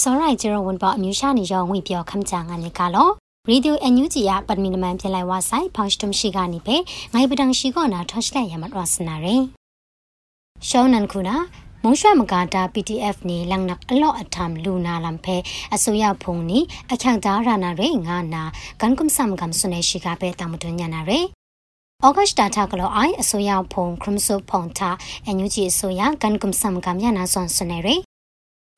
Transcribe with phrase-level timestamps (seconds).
[0.00, 3.08] စောရိုင်ဂျရဝန်ပေါ်အမျိုးရှာနေရောငွေပြောခမ်းချာငါနေကလော
[3.50, 6.76] ရေဒီယိုအန်ယူဂျီယာပတ်မီနမန်ပြန်လိုက်ဝါဆိုင်ဖောင်စတုံရှိကနေပဲ
[7.12, 9.42] ငိုင်ပဒံရှိကောနာထော့ချလိုက်ရမှာတော့စနာရယ်
[10.68, 11.36] ရှောင်းနန်ခုနာ
[11.82, 15.36] မုံရွှမကာတာ PDF နေလန်နအလော့အထမ်လူနာလမ်ဖဲ
[15.74, 16.58] အစိုးရဖုန်နီ
[16.92, 18.42] အခန့်သားရနာရေငါနာ
[18.80, 21.20] ကန်ကွမ်ဆမ်ကမ်ဆုနေရှိကပဲတမတွညာနာရေ
[22.04, 24.90] ဩဂတ်တာတာကလောအိုင်အစိုးရဖုန်ခရမ်ဆုဖုန်တာ
[25.26, 27.96] အန်ယူဂျီအစိုးရကန်ကွမ်ဆမ်ကမ်ညာနာဆွန်ဆုနေရေ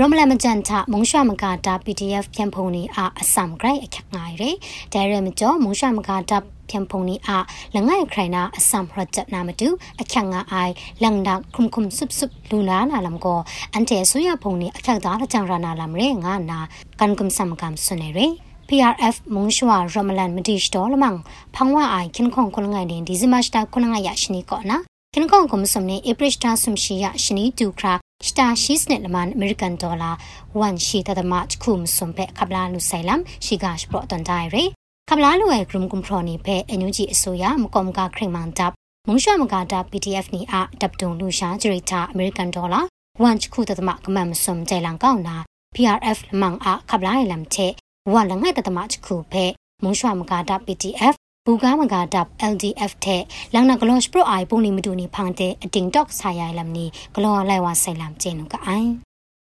[0.00, 4.50] ရမလမကြန်တာမုံရွှမကာတာ PDF ပြန်ဖုန်နီအာအစမ်ဂရိုက်အခက်ငိုင်ရေ
[4.92, 6.38] ဒဲရမကျော်မုံရွှမကာတာ
[6.68, 7.38] ပြန်ဖုန်နီအာ
[7.74, 9.68] လငိုင်ခရိုင်နာအစမ်ရတ်နာမတူ
[10.00, 10.72] အခက်ငါအိုင်
[11.02, 13.40] လန်ဒခုမ်ခုမ်ဆုပ်ဆုပ်လူနာနာလမ်ကို
[13.72, 16.58] အန်တဲဆူရဖုန်နီအခက်သားကြံရနာလမ်ရေငါနာ
[17.00, 18.26] ကန်ကွမ်ဆမ်ကမ်ဆွနေရေ
[18.68, 21.16] PRF မုံရှွာရမလန်မတိစတော်လမန်
[21.54, 24.76] ဖန်ဝအိုင်ခင်ခုံခုလငိုင်ဒင်ဒီဇမစတာခုလငိုင်ရရှိနီကောနာ
[25.14, 30.10] ခင်ခုံကုမ်စုံနေဧပရစ်တာဆုမ်ရှိယရှိနီတူခရာ စတာရှိစ net လမန်အမေရိကန်ဒေါ်လာ
[30.50, 34.64] 1ရှိတသမတ်ခုမ်စုံပဲခပလာလူဆိုင်လမ်ရှိဂါရှ်ပရိုတန်ဒိုင်ရီ
[35.08, 38.72] ခပလာလူရဲ့ဂရုမ်ကွန်ဖရိုနီဖဲအန်ယူဂျီအစိုးရမကောမကခရိမန်တပ်
[39.06, 42.80] မုံရွှမကတာ PDF နီအတပ်တုံလူရှာဂျရီတာအမေရိကန်ဒေါ်လာ
[43.22, 45.36] 1ခုတသမကမမ်စုံကျဲလန်ကောင်းနာ
[45.74, 47.72] PRF လမန်အခပလာလမ်တဲ့
[48.12, 49.44] ဝါလငဲ့တသမချခုဖဲ
[49.82, 51.15] မုံရွှမကတာ PDF
[51.48, 53.22] ဘူကားမကာတပ် LDF တဲ့
[53.54, 58.90] လန်နာဂလော့ရှ်ပရိုအိုင်ပုံနေမတူနေဖန်တဲ့အတင်တော့ဆိုင်ရိုင်လမ်နီဂလောလိုက်ဝဆိုင်လမ်ကျင်းနုကအိုင်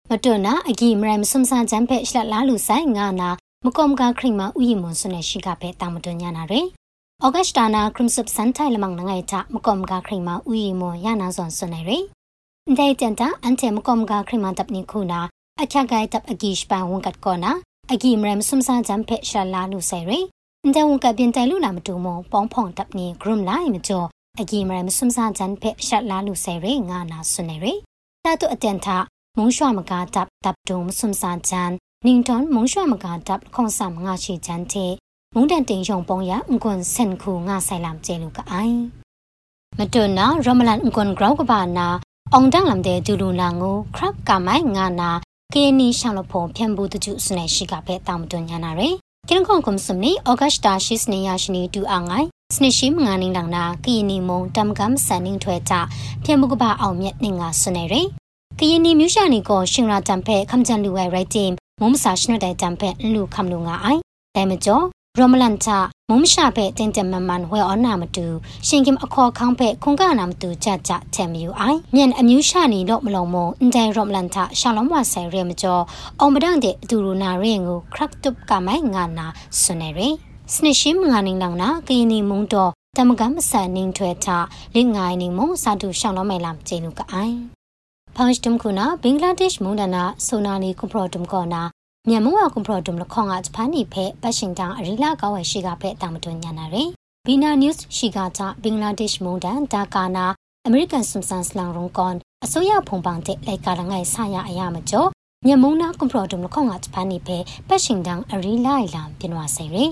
[0.09, 3.29] မတွနာအဂီမရမ်ဆွမ်ဆန်ဂျမ်ဖဲရှလက်လာလူဆိုင်ငါနာ
[3.65, 6.67] မကောမကခရိမဥယီမွန်ဆွနေရှိကပဲတာမတွညာနာရယ်
[7.23, 12.03] ဩဂတ်စတာနာခရမ်ဆပ်စန်ထိုင်လမန်နငိုင်တာမကောမကခရိမဥယီမွန်ရနာဆွန်ဆွနေရယ်
[12.77, 15.19] ဒိုင်တန်တာအန်တေမကောမကခရိမတပ်နိခုနာ
[15.61, 17.51] အခက်ဂိုင်တပ်အဂီရှပန်ဝန်ကတ်ကောနာ
[17.91, 24.07] အဂီမရမ်ဆွမ်ဆန်ဂျမ်ဖဲရှလက်လာလူဆိုင်ရယ်အ န်တဝန်ကပြင်တိုင်လူနာမတူမပေါင်းဖောင်တပ်နေဂရုမလိုက်မကျော်
[24.39, 27.73] အကြီးမရမစွမ်စာဂျန်ဖက်ရှက်လာလူဆယ်ရေငါနာဆွနေရေ
[28.25, 28.87] တာတုအတန်ထ
[29.37, 31.71] မုံရွှမကာတပ်တပ်တုံစွမ်စာဂျန်
[32.05, 34.85] နင်းတွန်မုံရွှမကာတပ်ခွန်ဆမ်ငါရှိဂျန်တေ
[35.33, 38.77] မုန်တန်တင်ယုံပုံရအကွန်ဆန်ခုငါဆိုင်လမ်ကျေလူကအိုင်
[39.77, 41.87] မတွနာရမလန်အကွန်ဂရောက်ကဘာနာ
[42.33, 45.09] အောင်တန်လမ်တဲ့ဒူလူနာငိုခရပ်ကမိုင်ငါနာ
[45.53, 48.95] ကေနီရှောင်းလဖုံဖြန်ဘူးတကျစနေရှိကပဲတောင်တွညာနာရယ်
[49.29, 55.79] ကင်ခွန်ကွန်စမနီဩဂတ်တာရှိစနေရရှိနေတူအငိုင်စနေရှိမငါနင်းလောင်နာကီနီမုံတမ်ကမ်ဆန်နင်းထွဲတာ
[56.23, 58.07] ပြန်မှုကပါအောင်မြက်နင်းငါဆွနေရယ်
[58.59, 64.01] ကီနီမြူရှာနီကိုရှင်ရာတမ်ဖဲခမ်ဂျန်လူဝဲရိုက်တင်မုံမစာရှနတဲ့တမ်ဖဲလူခမ်လူငါအိုင်
[64.35, 64.85] ဒဲမကျော်
[65.19, 65.69] ရမလန်ချ
[66.09, 68.25] မုံရှာပဲတင်တင်မန်မန်ဝဲအောနာမတူ
[68.67, 75.83] ရှင်ကင်အခေါ်ခေါင်းပဲခွန်ကနာမတူကြကြချဲမယူအိုင်မြန်အမျိုးရှာနေတော့မလုံးမအန်တိုင်ရမလန်ချရှာလုံးဝဆိုင်ရဲမကျော်
[76.19, 79.25] အောင်ပဒန့်တဲ့အတူရူနာရင်ကိုခရက်တုပ်ကမိုင်ငါနာ
[79.59, 79.99] ဆွနေရ
[80.53, 84.27] စနရှိမငါနင်းလောင်နာကရင်နီမုံတော့တမကမဆန်နင်းထွဲထ
[84.75, 87.35] လင်ငိုင်းနီမုံစာတူရှောင်းလုံးမိုင်လာကျေနုကအိုင်
[88.15, 89.61] ဖောင်စတမ်ခုနာဘင်္ဂလားဒေ့ရှ်
[92.07, 96.89] မုန်ဒနာဆိုနာလီကွန်ပရိုဒမ်ကောနာမြန်မဝကွန်ပရိုဒမ်လခေါငါဂျပန်နီဖဲပတ်ရှင်တန်အရီလာကောင်းဝဲရှိကဖဲတာမတွညာနာရယ်
[97.27, 100.25] ဘီနာနျူးစ်ရှိကကြဘင်္ဂလားဒေ့ရှ်မုန်ဒန်ဒါကာနာ
[100.65, 105.09] အမေရိကန်ဆွမ်ဆန်စလောင်ရုံကွန်အစိုးရဖုန်ပန်တဲ့လိုက်ကာလငိုင်ဆရအရမကျော်
[105.45, 109.91] မြန်မုံနာကွန်ပရိုဒမ်လခေါငါဂျပန်နီဖဲပတ်ရှင်တန်အရီလာလာပြင်ဝဆိုင်ရယ်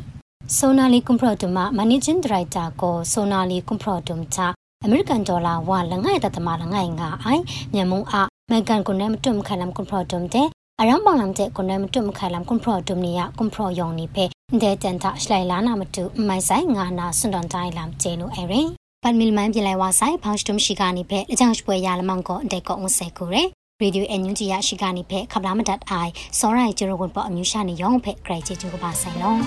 [0.58, 4.40] ဆိုနာလီကွန်ပရိုဒမ်မမန်နေဂျင်းဒရိုက်တာကိုဆိုနာလီကွန်ပရိုဒမ်ချ
[4.84, 7.44] အမေရိကန်ဒေါ်လာဝလငိုင်တတမလငိုင်ငါအိုင်
[7.74, 8.16] မြန်မုံအ
[8.52, 10.48] မေကန်ကွန်နဲမတွမ်ခလမ်ကွန်ပရိုဒမ်တဲ့
[10.82, 14.26] အရမ်ပေါလမ်တဲ့ကွန်နဲမတွမ်ခလမ်ကွန်ပရိုဒမ်နီယကွန်ပရိုယောင်နီဖေ
[14.62, 18.68] တဲ့တန်တာရှလိုက်လာနာမတူမိုင်ဆိုင်ငါနာစွန်ဒန်တိုင်းလမ်ကျေနိုအရင်
[19.04, 23.48] ပတ်မီလမန်ပြလိုက်ဝါဆိုင်ဖောင်းစတုံရှိကနေဖေအကြောင်းပွဲရလမန်ကိုတဲ့ကောအုံးဆဲကိုရယ်
[23.82, 29.40] ရေဒီယိုအန်ယူဂျီရရှိကနေဖေခပလာမဒတ်အိုင်စောရိုင်ဂျီရိုဝန်ပေါ်အမျိုးရှာနေရောင်းဖေဂရိတ်ချီချူကပါဆိုင်လုံး